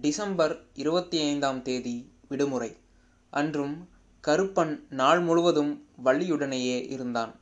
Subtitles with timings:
[0.00, 2.76] December இருபத்தி ஐந்தாம் தேதி விடுமுறை.
[3.30, 3.88] அன்றும்
[4.24, 7.32] கருப்பன் நாள் முழுவதும் வள்ளியுடனேயே இருந்தான்.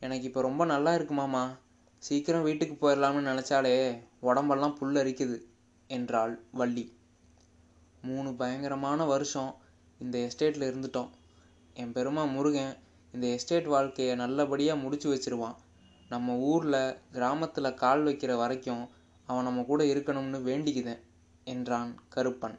[0.00, 1.56] எனக்கு இப்போ ரொம்ப நல்லா இருக்கு மாமா.
[1.98, 5.38] சீக்கிரம் வீட்டுக்கு போயிடலாம்னு நினச்சாலே உடம்பெல்லாம் புல்லரிக்குது
[5.86, 6.96] என்றாள் வள்ளி.
[8.02, 9.54] மூணு பயங்கரமான வருஷம்
[9.98, 11.10] இந்த எஸ்டேட்டில் இருந்துட்டோம்.
[11.74, 12.76] என் பெருமா முருகன்
[13.12, 15.56] இந்த எஸ்டேட் வாழ்க்கையை நல்லபடியாக முடிச்சு வச்சிருவான்.
[16.08, 18.88] நம்ம ஊரில் கிராமத்தில் கால் வைக்கிற வரைக்கும்
[19.26, 21.02] அவன் நம்ம கூட இருக்கணும்னு வேண்டிக்குதேன்.
[21.44, 22.58] என்றான் கருப்பன்.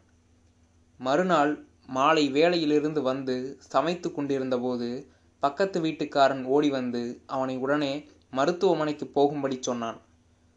[0.98, 10.02] மறுநாள் மாலை வேலையிலிருந்து வந்து சமைத்து கொண்டிருந்தபோது பக்கத்து வீட்டுக்காரன் ஓடி வந்து அவனை உடனே மருத்துவமனைக்கு போகும்படி சொன்னான்.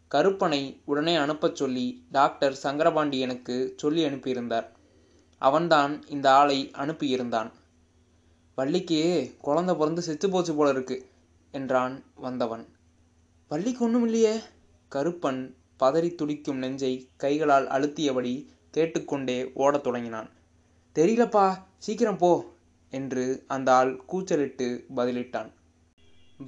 [0.08, 4.68] கருப்பனை உடனே அனுப்பச் சொல்லி டாக்டர் சங்கரபாண்டியனுக்கு சொல்லி அனுப்பியிருந்தார்.
[5.38, 7.52] அவன்தான் இந்த ஆளை அனுப்பியிருந்தான்.
[8.54, 11.06] வள்ளிக்கு குழந்த பிறந்து செத்து போச்சு போல இருக்கு
[11.50, 12.66] என்றான் வந்தவன்.
[13.48, 14.38] வள்ளிக்கு ஒன்றும் இல்லையே
[14.92, 20.30] கருப்பன் பதறி துடிக்கும் நெஞ்சை கைகளால் அழுத்தியபடி கேட்டுக்கொண்டே ஓடத் தொடங்கினான்.
[20.94, 21.46] தெரியலப்பா
[21.78, 22.44] சீக்கிரம் போ
[22.90, 25.50] என்று அந்த ஆள் கூச்சலிட்டு பதிலிட்டான்.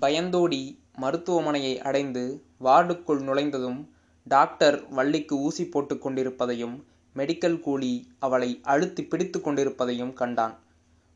[0.00, 3.88] பயந்தோடி மருத்துவமனையை அடைந்து வார்டுக்குள் நுழைந்ததும்
[4.24, 6.84] டாக்டர் வள்ளிக்கு ஊசி போட்டு கொண்டிருப்பதையும்
[7.16, 10.58] மெடிக்கல் கூலி அவளை அழுத்தி பிடித்து கொண்டிருப்பதையும் கண்டான்.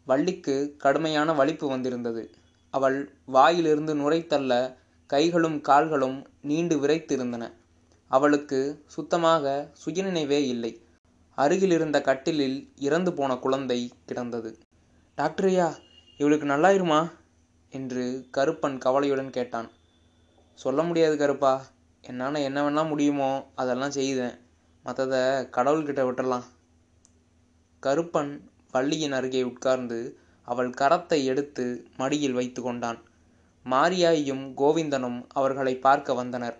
[0.05, 2.31] வள்ளிக்கு கடுமையான வலிப்பு வந்திருந்தது.
[2.70, 4.75] அவள் வாயிலிருந்து நுரைத்தள்ள
[5.07, 7.53] கைகளும் கால்களும் நீண்டு விரைத்திருந்தன.
[8.17, 10.73] அவளுக்கு சுத்தமாக சுயநினைவே இல்லை.
[11.39, 14.51] அருகிலிருந்த கட்டிலில் இறந்து போன குழந்தை கிடந்தது.
[15.19, 15.69] டாக்டரையா
[16.20, 17.01] இவளுக்கு நல்லாயிருமா?
[17.73, 18.05] என்று
[18.37, 19.69] கருப்பன் கவலையுடன் கேட்டான்.
[20.59, 21.55] சொல்ல முடியாது கருப்பா.
[22.05, 24.37] என்னால் என்ன வேணால் முடியுமோ அதெல்லாம் செய்தேன்
[24.85, 25.23] மற்றதை
[25.57, 26.47] கடவுள்கிட்ட விட்டுறலாம்.
[27.83, 28.33] கருப்பன்
[28.70, 29.98] வள்ளியின் அருகே உட்கார்ந்து
[30.48, 31.65] அவள் கரத்தை எடுத்து
[31.97, 32.98] மடியில் வைத்து கொண்டான்.
[33.67, 36.57] மாரியாயும் கோவிந்தனும் அவர்களை பார்க்க வந்தனர்.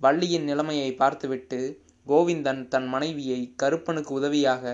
[0.00, 1.58] வள்ளியின் நிலைமையை பார்த்துவிட்டு
[2.06, 4.64] கோவிந்தன் தன் மனைவியை கருப்பனுக்கு உதவியாக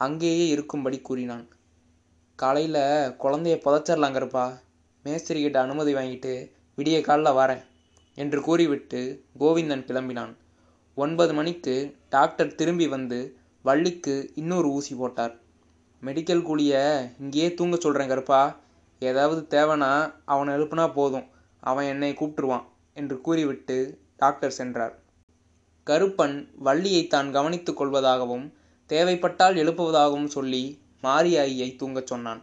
[0.00, 1.44] அங்கேயே இருக்கும்படி கூறினான்.
[2.38, 2.82] காலையில்
[3.18, 4.44] குழந்தைய புதைச்சிடலாம் கருப்பா
[5.04, 6.32] மேஸ்திரிகிட்ட அனுமதி வாங்கிட்டு
[6.78, 7.62] விடிய காலில் வரேன்
[8.18, 9.00] என்று கூறிவிட்டு
[9.38, 10.34] கோவிந்தன் கிளம்பினான்.
[10.96, 11.74] ஒன்பது மணிக்கு
[12.08, 13.18] டாக்டர் திரும்பி வந்து
[13.62, 15.34] வள்ளிக்கு இன்னொரு ஊசி போட்டார்.
[16.02, 16.82] மெடிக்கல் கூலியை
[17.18, 18.42] இங்கேயே தூங்க சொல்கிறேன் கருப்பா
[19.02, 19.92] ஏதாவது தேவைன்னா
[20.24, 21.26] அவனை எழுப்புனா போதும்
[21.62, 23.76] அவன் என்னை கூப்பிட்டுருவான் என்று கூறிவிட்டு
[24.16, 24.94] டாக்டர் சென்றார்.
[25.86, 28.52] கருப்பன் வள்ளியை தான் கவனித்துக் கொள்வதாகவும்
[28.90, 32.42] தேவைப்பட்டால் எழுப்புவதாகவும் சொல்லி மாரியாயியை தூங்கச் சொன்னான்.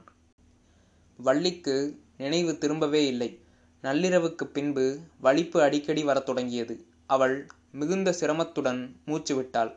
[1.18, 1.76] வள்ளிக்கு
[2.18, 3.40] நினைவு திரும்பவே இல்லை.
[3.84, 6.86] நள்ளிரவுக்கு பின்பு வலிப்பு அடிக்கடி வரத் தொடங்கியது.
[7.08, 9.72] அவள் மிகுந்த சிரமத்துடன் மூச்சு விட்டாள்.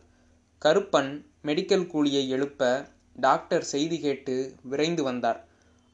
[0.62, 1.10] கருப்பன்
[1.44, 5.40] மெடிக்கல் கூலியை எழுப்ப டாக்டர் செய்தி கேட்டு விரைந்து வந்தார்.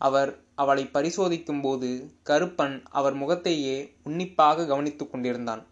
[0.00, 5.62] அவர் அவளை பரிசோதிக்கும் போது கருப்பன் அவர் முகத்தையே உன்னிப்பாக கவனித்துக் கொண்டிருந்தான்.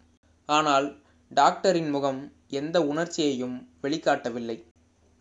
[0.49, 4.63] ஆனால் டாக்டரின் முகம் எந்த உணர்ச்சியையும் வெளிக்காட்டவில்லை.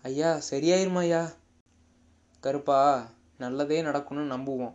[0.02, 1.32] ஐயா சரியாயிருமா ஐயா?
[2.40, 4.74] கருப்பா நல்லதே நடக்கும்னு நம்புவோம்.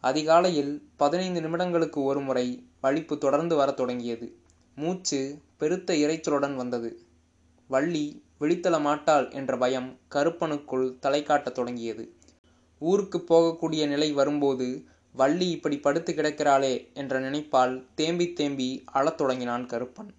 [0.00, 4.38] அதிகாலையில் பதினைந்து நிமிடங்களுக்கு ஒரு முறை வலிப்பு தொடர்ந்து வரத் தொடங்கியது.
[4.74, 7.06] மூச்சு பெருத்த இறைச்சலுடன் வந்தது.
[7.68, 12.14] வள்ளி விழித்தள மாட்டாள் என்ற பயம் கருப்பனுக்குள் தலை காட்டத் தொடங்கியது.
[12.78, 14.84] ஊருக்கு போகக்கூடிய நிலை வரும்போது
[15.16, 20.10] வள்ளி இப்படி படுத்து கிடக்கிறாளே என்ற நினைப்பால் தேம்பி தேம்பி அழத் தொடங்கினான் கருப்பன்.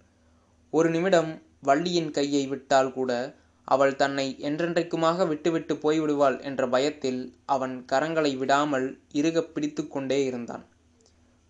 [0.70, 3.10] ஒரு நிமிடம் வள்ளியின் கையை விட்டால் கூட
[3.64, 10.64] அவள் தன்னை என்றென்றைக்குமாக விட்டுவிட்டு போய்விடுவாள் என்ற பயத்தில் அவன் கரங்களை விடாமல் இறுக பிடித்து கொண்டே இருந்தான்.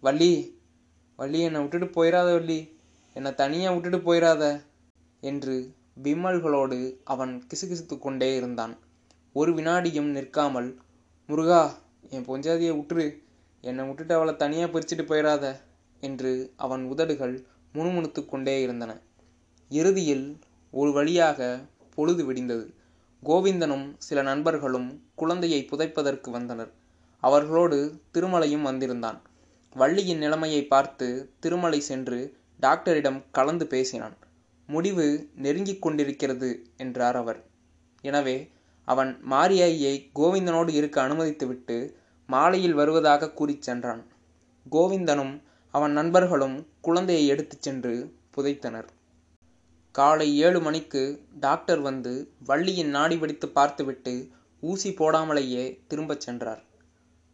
[0.00, 0.32] வள்ளி
[1.16, 2.58] வள்ளி என்னை விட்டுட்டு போயிடாத வள்ளி.
[3.16, 4.44] என்னை தனியாக விட்டுட்டு போயிடாத
[5.20, 5.54] என்று
[6.02, 8.74] விம்மல்களோடு அவன் கிசுகிசுத்து கொண்டே இருந்தான்.
[9.32, 10.68] ஒரு வினாடியும் நிற்காமல்
[11.28, 11.62] முருகா
[12.10, 13.06] என் பொஞ்சாதியை விட்டுரு.
[13.66, 15.44] என்னை விட்டுட்டு அவளை தனியாக பிரிச்சுட்டு போயிடாத
[16.02, 17.34] என்று அவன் உதடுகள்
[17.74, 18.92] முணுமுணுத்து கொண்டே இருந்தன.
[19.70, 20.26] இறுதியில்
[20.72, 21.40] ஒரு வழியாக
[21.94, 22.66] பொழுது விடிந்தது.
[23.22, 26.70] கோவிந்தனும் சில நண்பர்களும் குழந்தையை புதைப்பதற்கு வந்தனர்.
[27.22, 27.78] அவர்களோடு
[28.14, 29.18] திருமலையும் வந்திருந்தான்.
[29.76, 31.06] வள்ளியின் நிலைமையை பார்த்து
[31.40, 32.18] திருமலை சென்று
[32.60, 34.14] டாக்டரிடம் கலந்து பேசினான்.
[34.68, 35.06] முடிவு
[35.36, 37.40] நெருங்கிக் கொண்டிருக்கிறது என்றார் அவர்.
[38.04, 38.36] எனவே
[38.88, 41.76] அவன் மாரியாயை கோவிந்தனோடு இருக்க அனுமதித்துவிட்டு
[42.28, 44.02] மாலையில் வருவதாக கூறிச் சென்றான்.
[44.72, 45.34] கோவிந்தனும்
[45.74, 47.92] அவன் நண்பர்களும் குழந்தையை எடுத்துச் சென்று
[48.36, 48.88] புதைத்தனர்.
[49.94, 51.02] காலை ஏழு மணிக்கு
[51.40, 52.12] டாக்டர் வந்து
[52.44, 54.14] வள்ளியின் நாடி பிடித்து பார்த்துவிட்டு
[54.62, 56.62] ஊசி போடாமலேயே திரும்பச் சென்றார்.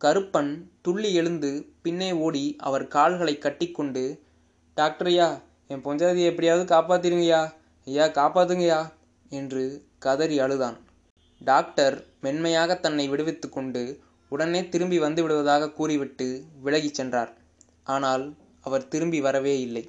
[0.01, 0.53] கருப்பன்
[0.83, 1.51] துள்ளி எழுந்து
[1.83, 4.05] பின்னே ஓடி அவர் கால்களை கட்டிக்கொண்டு
[4.77, 5.29] டாக்டரையா
[5.69, 7.43] என் பொஞ்சாதியை எப்படியாவது காப்பாத்திருங்கய்யா
[7.87, 8.81] ஐயா காப்பாத்துங்கய்யா
[9.33, 9.63] என்று
[9.99, 10.79] கதறி அழுதான்.
[11.41, 13.83] டாக்டர் மென்மையாக தன்னை விடுவித்து கொண்டு
[14.33, 16.27] உடனே திரும்பி வந்து விடுவதாக கூறிவிட்டு
[16.65, 17.31] விலகிச் சென்றார்.
[17.87, 18.25] ஆனால்
[18.61, 19.85] அவர் திரும்பி வரவே இல்லை.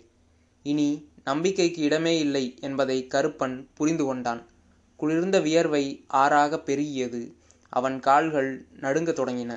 [0.66, 0.88] இனி
[1.24, 4.42] நம்பிக்கைக்கு இடமே இல்லை என்பதை கருப்பன் புரிந்து கொண்டான்.
[5.00, 7.22] குளிர்ந்த வியர்வை ஆறாக பெருகியது.
[7.74, 8.50] அவன் கால்கள்
[8.80, 9.54] நடுங்க தொடங்கின.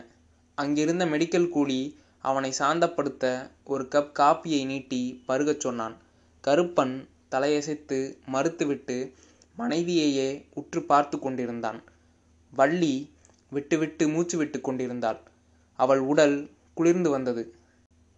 [0.59, 1.81] அங்கிருந்த மெடிக்கல் கூலி
[2.25, 3.25] அவனை சாந்தப்படுத்த
[3.65, 5.97] ஒரு கப் காப்பியை நீட்டி பருகச் சொன்னான்.
[6.45, 6.95] கருப்பன்
[7.31, 7.99] தலையசைத்து
[8.33, 8.97] மறுத்துவிட்டு
[9.59, 11.81] மனைவியையே உற்று பார்த்து கொண்டிருந்தான்.
[12.53, 12.95] வள்ளி
[13.49, 15.21] விட்டுவிட்டு மூச்சு விட்டு கொண்டிருந்தாள்.
[15.73, 17.55] அவள் உடல் குளிர்ந்து வந்தது.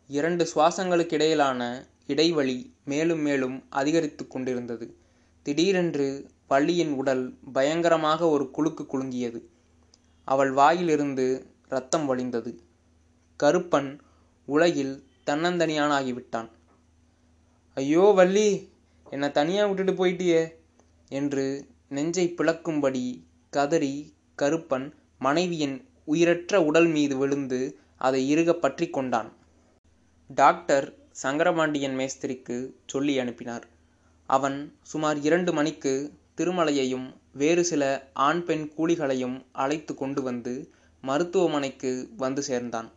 [0.07, 4.97] இரண்டு சுவாசங்களுக்கிடையிலான இடைவெளி மேலும் மேலும் அதிகரித்து கொண்டிருந்தது.
[5.43, 9.41] திடீரென்று வள்ளியின் உடல் பயங்கரமாக ஒரு குலுக்கு குலுங்கியது.
[10.25, 12.59] அவள் வாயிலிருந்து ரத்தம் வழிந்தது.
[13.41, 14.01] கருப்பன்
[14.45, 16.49] உலகில் தன்னந்தனியானாகிவிட்டான்.
[17.75, 18.71] ஐயோ வள்ளி
[19.11, 20.53] என்னை தனியாக விட்டுட்டு போயிட்டியே
[21.09, 29.33] என்று நெஞ்சை பிளக்கும்படி கதறி கருப்பன் மனைவியின் உயிரற்ற உடல் மீது விழுந்து அதை இறுக பற்றி கொண்டான்.
[30.31, 30.87] டாக்டர்
[31.23, 32.57] சங்கரபாண்டியன் மேஸ்திரிக்கு
[32.87, 33.67] சொல்லி அனுப்பினார்.
[34.27, 37.83] அவன் சுமார் இரண்டு மணிக்கு திருமலையையும் வேறு சில
[38.13, 40.71] ஆண் பெண் கூலிகளையும் அழைத்து கொண்டு வந்து
[41.05, 42.89] மருத்துவமனைக்கு வந்து சேர்ந்தான்.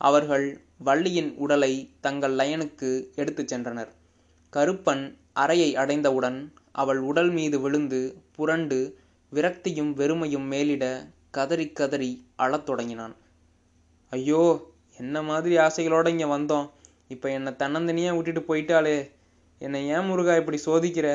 [0.00, 0.46] அவர்கள்
[0.78, 3.90] வள்ளியின் உடலை தங்கள் லயனுக்கு எடுத்துச் சென்றனர்.
[4.52, 6.38] கருப்பன் அறையை அடைந்தவுடன்
[6.72, 8.00] அவள் உடல் மீது விழுந்து
[8.32, 8.78] புரண்டு
[9.32, 10.84] விரக்தியும் வெறுமையும் மேலிட
[11.36, 13.14] கதறி கதறி அழத் தொடங்கினான்.
[14.12, 14.42] ஐயோ
[15.00, 16.66] என்ன மாதிரி ஆசைகளோடு இங்கே வந்தோம்.
[17.08, 18.96] இப்போ என்னை தன்னந்தனியாக விட்டுட்டு போயிட்டாளே.
[19.60, 21.08] என்னை ஏன் முருகா இப்படி சோதிக்கிற?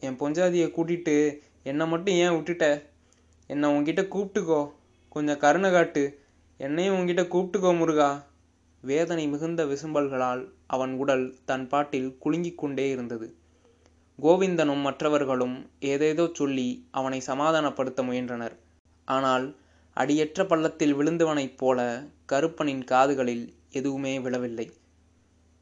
[0.00, 1.16] என் பொஞ்சாதியை கூட்டிட்டு
[1.62, 2.66] என்னை மட்டும் ஏன் விட்டுட்ட?
[3.50, 4.60] என்னை உங்ககிட்ட கூப்பிட்டுக்கோ.
[5.08, 6.04] கொஞ்சம் கருணை காட்டு.
[6.60, 8.10] என்னையும் உங்ககிட்ட கூப்பிட்டுக்கோ முருகா.
[8.82, 13.26] வேதனை மிகுந்த விசும்பல்களால் அவன் உடல் தன் பாட்டில் குலுங்கிக் கொண்டே இருந்தது.
[14.18, 15.56] கோவிந்தனும் மற்றவர்களும்
[15.92, 18.56] ஏதேதோ சொல்லி அவனை சமாதானப்படுத்த முயன்றனர்.
[19.08, 19.46] ஆனால்
[19.96, 21.80] அடியற்ற பள்ளத்தில் விழுந்தவனைப் போல
[22.32, 24.66] கருப்பனின் காதுகளில் எதுவுமே விழவில்லை.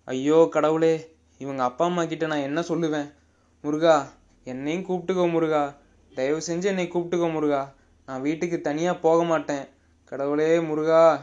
[0.04, 0.94] ஐயோ கடவுளே
[1.38, 3.08] இவங்க அப்பா அம்மா கிட்ட நான் என்ன சொல்லுவேன்?
[3.64, 3.96] முருகா
[4.44, 5.76] என்னையும் கூப்பிட்டுக்கோ முருகா.
[6.14, 7.74] தயவு செஞ்சு என்னை கூப்பிட்டுக்கோ முருகா.
[8.06, 9.68] நான் வீட்டுக்கு தனியாக போக மாட்டேன்.
[10.04, 11.20] கடவுளே முருகா.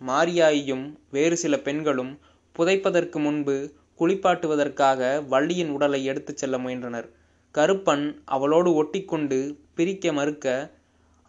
[0.00, 2.12] மாரியாயும் வேறு சில பெண்களும்
[2.56, 3.56] புதைப்பதற்கு முன்பு
[4.00, 7.08] குளிப்பாட்டுவதற்காக வள்ளியின் உடலை எடுத்துச் செல்ல முயன்றனர்.
[7.54, 9.38] கருப்பன் அவளோடு ஒட்டிக்கொண்டு
[9.74, 10.46] பிரிக்க மறுக்க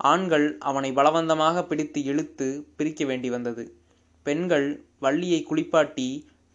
[0.09, 3.63] ஆண்கள் அவனை பலவந்தமாக பிடித்து இழுத்து பிரிக்க வேண்டி வந்தது.
[4.25, 4.67] பெண்கள்
[4.99, 6.07] வள்ளியை குளிப்பாட்டி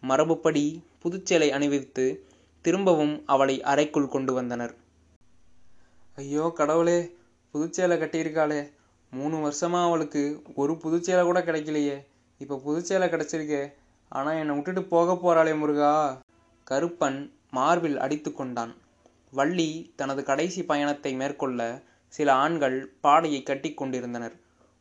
[0.03, 0.65] மரபுப்படி
[1.01, 2.05] புதுச்சேலை அணிவித்து
[2.65, 4.73] திரும்பவும் அவளை அறைக்குள் கொண்டு வந்தனர்.
[6.15, 6.99] ஐயோ கடவுளே
[7.51, 8.61] புதுச்சேலை கட்டியிருக்காளே.
[9.13, 10.23] மூணு வருஷமா அவளுக்கு
[10.55, 11.97] ஒரு புதுச்சேலை கூட கிடைக்கலையே.
[12.41, 13.63] இப்போ புதுச்சேலை கிடைச்சிருக்கே.
[14.11, 15.93] ஆனால் என்னை விட்டுட்டு போக போறாளே முருகா.
[16.67, 17.19] கருப்பன்
[17.51, 18.73] மார்பில் அடித்து கொண்டான்.
[19.31, 21.61] வள்ளி தனது கடைசி பயணத்தை மேற்கொள்ள
[22.13, 24.35] சில ஆண்கள் பாடையை கட்டி கொண்டிருந்தனர்.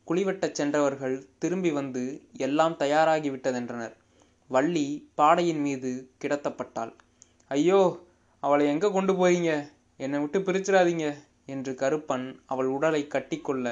[0.07, 2.03] குளிவெட்டச் சென்றவர்கள் திரும்பி வந்து
[2.47, 3.95] எல்லாம் தயாராகிவிட்டதென்றனர்
[4.51, 5.91] வள்ளி பாடையின் மீது
[6.23, 6.93] கிடத்தப்பட்டாள்.
[7.51, 7.81] ஐயோ
[8.43, 9.51] அவளை எங்கே கொண்டு போறீங்க?
[10.01, 11.07] என்னை விட்டு பிரிச்சிடாதீங்க
[11.47, 13.67] என்று கருப்பன் அவள் உடலை கட்டிக்கொள்ள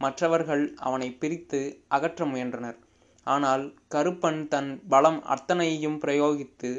[0.00, 2.78] மற்றவர்கள் அவனை பிரித்து அகற்ற முயன்றனர்.
[3.26, 3.64] ஆனால்
[3.94, 6.70] கருப்பன் தன் பலம் அத்தனையையும் பிரயோகித்து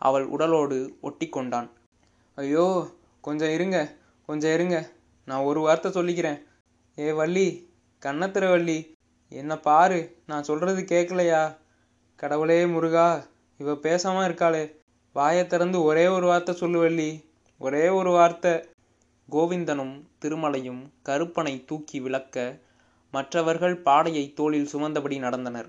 [0.00, 0.78] அவள் உடலோடு
[1.08, 1.68] ஒட்டிக்கொண்டான்
[2.38, 2.66] ஐயோ
[3.24, 3.78] கொஞ்சம் இருங்க
[4.28, 4.76] கொஞ்சம் இருங்க
[5.28, 6.40] நான் ஒரு வார்த்தை சொல்லிக்கிறேன்.
[6.98, 7.46] ஏ வள்ளி
[8.02, 8.78] கண்ணத்திர வள்ளி
[9.32, 11.42] என்ன பாரு நான் சொல்றது கேட்கலையா
[12.16, 13.08] கடவுளே முருகா
[13.60, 14.64] இவ பேசாம இருக்காளே.
[15.16, 17.10] வாயை திறந்து ஒரே ஒரு வார்த்தை சொல்லு வள்ளி
[17.60, 18.54] ஒரே ஒரு வார்த்தை.
[19.28, 22.36] கோவிந்தனும் திருமலையும் கருப்பனை தூக்கி விளக்க
[23.14, 25.68] மற்றவர்கள் பாடையை தோளில் சுமந்தபடி நடந்தனர்.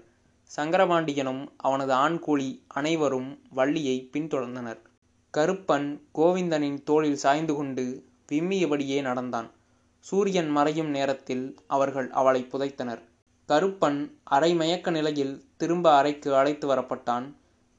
[0.52, 4.82] சங்கரபாண்டியனும் அவனது ஆண் கூலி அனைவரும் வள்ளியை பின்தொடர்ந்தனர்.
[5.34, 7.86] கருப்பன் கோவிந்தனின் தோளில் சாய்ந்து கொண்டு
[8.32, 9.52] விம்மியபடியே நடந்தான்.
[10.00, 13.02] சூரியன் மறையும் நேரத்தில் அவர்கள் அவளை புதைத்தனர்.
[13.50, 17.26] கருப்பன் அரை மயக்க நிலையில் திரும்ப அறைக்கு அழைத்து வரப்பட்டான்.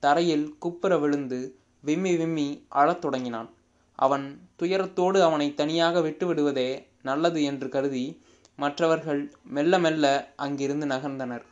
[0.01, 1.41] தரையில் குப்புற விழுந்து
[1.81, 3.51] விம்மி விம்மி அழத் தொடங்கினான்.
[3.99, 4.27] அவன்
[4.63, 8.23] துயரத்தோடு அவனை தனியாக விட்டு விடுவதே நல்லது என்று கருதி
[8.57, 11.45] மற்றவர்கள் மெல்ல மெல்ல அங்கிருந்து நகர்ந்தனர்.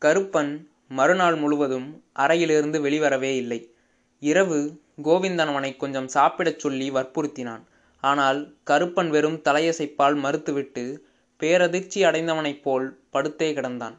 [0.00, 0.52] கருப்பன்
[0.88, 3.74] மறுநாள் முழுவதும் அறையிலிருந்து வெளிவரவே இல்லை.
[4.20, 7.62] இரவு கோவிந்தன் அவனை கொஞ்சம் சாப்பிடச் சொல்லி வற்புறுத்தினான்.
[8.00, 10.98] ஆனால் கருப்பன் வெறும் தலையசைப்பால் மறுத்துவிட்டு
[11.40, 13.96] பேரதிர்ச்சி அடைந்தவனைப் போல் படுத்தே கிடந்தான்.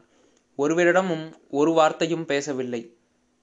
[0.58, 2.96] ஒருவரிடமும் ஒரு வார்த்தையும் பேசவில்லை.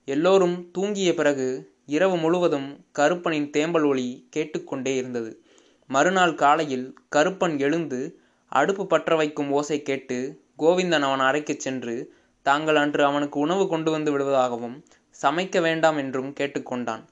[0.05, 5.43] எல்லோரும் தூங்கிய பிறகு இரவு முழுவதும் கருப்பனின் தேம்பல் ஒளி கேட்டுக்கொண்டே இருந்தது.
[5.87, 13.05] மறுநாள் காலையில் கருப்பன் எழுந்து அடுப்பு பற்ற வைக்கும் ஓசை கேட்டு கோவிந்தன் அவன் அறைக்குச் சென்று தாங்கள் அன்று
[13.05, 14.77] அவனுக்கு உணவு கொண்டு வந்து விடுவதாகவும்
[15.21, 17.03] சமைக்க வேண்டாம் என்றும் கேட்டுக்கொண்டான்.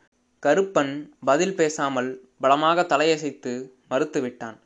[0.43, 3.53] கருப்பன் பதில் பேசாமல் பலமாக தலையசைத்து
[3.89, 4.57] மறுத்துவிட்டான்.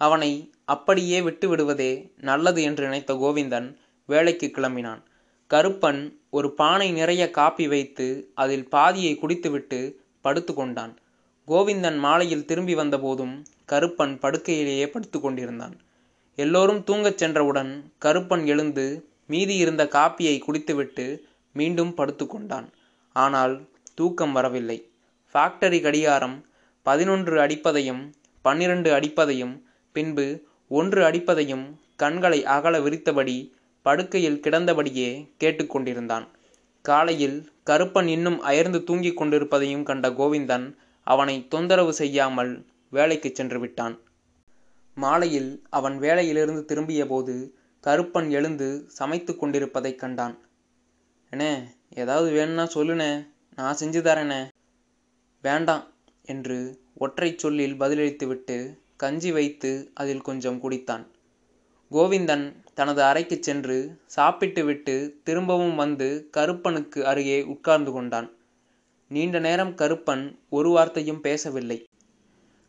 [0.00, 3.76] அவனை அப்படியே விட்டுவிடுவதே நல்லது என்று நினைத்த கோவிந்தன்
[4.06, 5.02] வேலைக்கு கிளம்பினான்.
[5.50, 9.80] கருப்பன் ஒரு பானை நிறைய காப்பி வைத்து அதில் பாதியை குடித்துவிட்டு
[10.20, 10.98] படுத்து கொண்டான்.
[11.48, 15.74] கோவிந்தன் மாலையில் திரும்பி வந்தபோதும் கருப்பன் படுக்கையிலேயே படுத்து கொண்டிருந்தான்.
[16.36, 21.06] எல்லோரும் தூங்கச் சென்றவுடன் கருப்பன் எழுந்து மீதி இருந்த காப்பியை குடித்துவிட்டு
[21.52, 22.68] மீண்டும் படுத்து கொண்டான்.
[23.16, 23.54] ஆனால்
[23.94, 24.78] தூக்கம் வரவில்லை.
[25.34, 26.36] ஃபேக்டரி கடிகாரம்
[26.82, 28.12] பதினொன்று அடிப்பதையும்
[28.42, 29.62] பன்னிரண்டு அடிப்பதையும்
[29.92, 36.28] பின்பு ஒன்று அடிப்பதையும் கண்களை அகல விரித்தபடி படுக்கையில் கிடந்தபடியே கேட்டுக்கொண்டிருந்தான்
[36.82, 44.00] காலையில் கருப்பன் இன்னும் அயர்ந்து தூங்கிக் கொண்டிருப்பதையும் கண்ட கோவிந்தன் அவனை தொந்தரவு செய்யாமல் வேலைக்கு சென்று விட்டான்.
[44.94, 50.38] மாலையில் அவன் வேலையிலிருந்து திரும்பியபோது கருப்பன் எழுந்து சமைத்து கொண்டிருப்பதைக் கண்டான்.
[51.30, 53.26] அண்ணே ஏதாவது வேணும்னா சொல்லுண்ணே.
[53.56, 54.48] நான் செஞ்சு தரேனே
[55.42, 55.91] வேண்டாம்.
[56.24, 58.56] என்று ஒற்றை சொல்லில் பதிலளித்துவிட்டு
[58.96, 61.04] கஞ்சி வைத்து அதில் கொஞ்சம் குடித்தான்.
[61.90, 68.28] கோவிந்தன் தனது அறைக்கு சென்று சாப்பிட்டு விட்டு திரும்பவும் வந்து கருப்பனுக்கு அருகே உட்கார்ந்து கொண்டான்.
[69.08, 71.86] நீண்ட நேரம் கருப்பன் ஒரு வார்த்தையும் பேசவில்லை.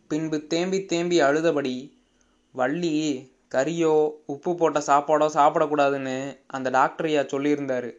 [0.07, 1.75] பின்பு தேம்பி தேம்பி அழுதபடி
[2.51, 2.93] வள்ளி
[3.55, 3.93] கறியோ
[4.25, 7.91] உப்பு போட்ட சாப்பாடோ சாப்பிடக்கூடாதுன்னு அந்த டாக்டரையா சொல்லியிருந்தாரு.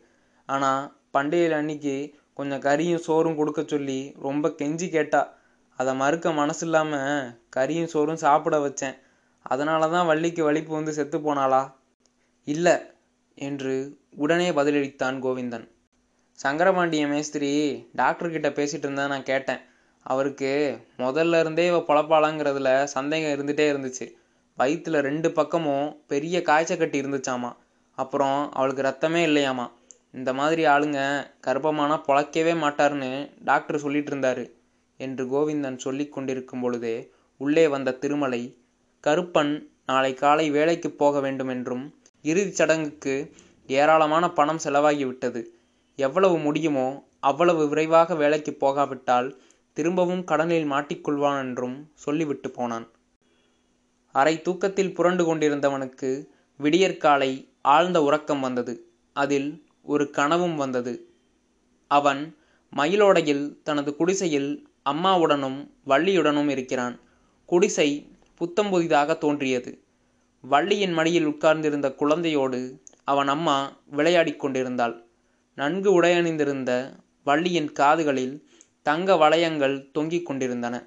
[0.49, 1.97] ஆனால் பண்டிகையில் அன்னைக்கு
[2.35, 5.23] கொஞ்சம் கறியும் சோறும் கொடுக்க சொல்லி ரொம்ப கெஞ்சி கேட்டா.
[5.77, 8.97] அதை மறுக்க மனசு இல்லாமல் கறியும் சோறும் சாப்பிட வச்சேன்.
[9.43, 11.75] அதனால தான் வள்ளிக்கு வலிப்பு வந்து செத்து போனாளா?
[12.45, 12.77] இல்லை
[13.35, 15.67] என்று உடனே பதிலளித்தான் கோவிந்தன்.
[16.43, 17.51] சங்கரபாண்டிய மேஸ்திரி
[17.97, 19.61] டாக்டர்கிட்ட பேசிட்டு இருந்தா நான் கேட்டேன்.
[20.03, 24.07] அவருக்கு முதல்ல இருந்தே இவ பொழப்பாளாங்கிறதுல சந்தேகம் இருந்துகிட்டே இருந்துச்சு.
[24.59, 27.57] வயிற்றுல ரெண்டு பக்கமும் பெரிய காய்ச்சல் கட்டி இருந்துச்சாமா?
[27.99, 29.71] அப்புறம் அவளுக்கு ரத்தமே இல்லையாமா?
[30.13, 31.01] இந்த மாதிரி ஆளுங்க
[31.47, 34.45] கர்ப்பமானா பொழைக்கவே மாட்டாருன்னு டாக்டர் சொல்லிட்டு இருந்தாரு.
[35.01, 36.97] என்று கோவிந்தன் சொல்லி கொண்டிருக்கும் பொழுதே
[37.41, 38.43] உள்ளே வந்த திருமலை
[39.05, 39.53] கருப்பன்
[39.87, 41.85] நாளை காலை வேலைக்கு போக வேண்டும் என்றும்
[42.25, 43.15] இறுதிச் சடங்குக்கு
[43.69, 45.41] ஏராளமான பணம் செலவாகிவிட்டது.
[45.99, 49.29] எவ்வளவு முடியுமோ அவ்வளவு விரைவாக வேலைக்கு போகாவிட்டால்
[49.77, 52.87] திரும்பவும் கடனில் மாட்டிக்கொள்வான் என்றும் சொல்லிவிட்டு போனான்.
[54.15, 56.11] அரை தூக்கத்தில் புரண்டு கொண்டிருந்தவனுக்கு
[56.61, 58.75] விடியற்காலை ஆழ்ந்த உறக்கம் வந்தது.
[59.17, 59.49] அதில்
[59.83, 60.95] ஒரு கனவும் வந்தது.
[61.91, 62.23] அவன்
[62.73, 64.51] மயிலோடையில் தனது குடிசையில்
[64.91, 67.01] அம்மாவுடனும் வள்ளியுடனும் இருக்கிறான்.
[67.47, 69.83] குடிசை புத்தம் புதிதாக தோன்றியது.
[70.41, 75.05] வள்ளியின் மடியில் உட்கார்ந்திருந்த குழந்தையோடு அவன் அம்மா விளையாடிக் கொண்டிருந்தாள்.
[75.55, 78.49] நன்கு உடையணிந்திருந்த வள்ளியின் காதுகளில்
[78.83, 80.87] தங்க வளையங்கள் தொங்கிக் கொண்டிருந்தன.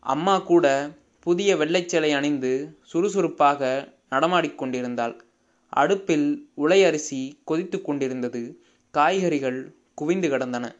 [0.00, 5.24] அம்மா கூட புதிய வெள்ளைச்சேலை அணிந்து சுறுசுறுப்பாக நடமாடிக் கொண்டிருந்தாள்.
[5.68, 8.62] அடுப்பில் உலையரிசி கொதித்து கொண்டிருந்தது.
[8.90, 10.76] காய்கறிகள் குவிந்து கிடந்தன.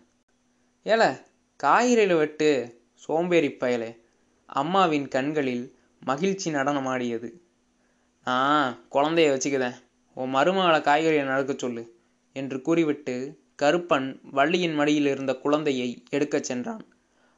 [0.85, 1.31] ஏல
[1.63, 2.49] காய்கறிகளை வெட்டு
[2.95, 3.91] சோம்பேறி பயலே.
[4.47, 5.65] அம்மாவின் கண்களில்
[6.03, 7.29] மகிழ்ச்சி நடனமாடியது.
[8.27, 8.37] ஆ
[8.91, 9.77] குழந்தைய வச்சுக்குதேன்.
[10.17, 11.83] உன் மருமகளை காய்கறியை நடக்க சொல்லு
[12.37, 13.15] என்று கூறிவிட்டு
[13.63, 16.85] கருப்பன் வள்ளியின் மடியில் இருந்த குழந்தையை எடுக்கச் சென்றான்.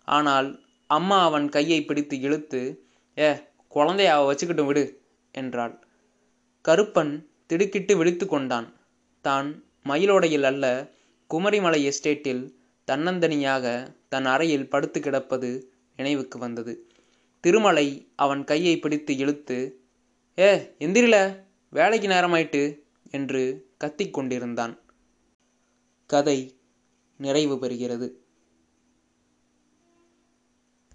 [0.09, 0.49] ஆனால்
[0.90, 2.62] அம்மா அவன் கையை பிடித்து இழுத்து
[3.16, 3.31] ஏ
[3.73, 4.85] குழந்தைய அவ வச்சுக்கிட்டு விடு
[5.35, 5.75] என்றாள்.
[6.64, 7.12] கருப்பன்
[7.47, 8.69] திடுக்கிட்டு விழித்து கொண்டான்.
[9.25, 9.49] தான்
[9.87, 10.64] மயிலோடையில் அல்ல
[11.31, 12.45] குமரிமலை எஸ்டேட்டில்
[12.88, 13.66] தன்னந்தனியாக
[14.14, 15.49] தன் அறையில் படுத்து கிடப்பது
[15.97, 16.73] நினைவுக்கு வந்தது.
[17.40, 19.59] திருமலை அவன் கையை பிடித்து இழுத்து
[20.38, 21.16] ஏ எந்திரில
[21.71, 22.62] வேலைக்கு நேரமாயிட்டு
[23.11, 23.42] என்று
[23.76, 24.75] கத்திக் கொண்டிருந்தான்.
[26.06, 26.38] கதை
[27.16, 28.09] நிறைவு பெறுகிறது.